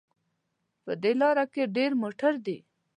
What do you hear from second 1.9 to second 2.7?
موټر دي